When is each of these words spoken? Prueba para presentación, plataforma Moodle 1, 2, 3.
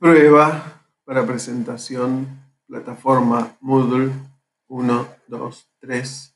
Prueba 0.00 0.80
para 1.04 1.26
presentación, 1.26 2.26
plataforma 2.66 3.58
Moodle 3.60 4.10
1, 4.66 5.08
2, 5.28 5.68
3. 5.78 6.26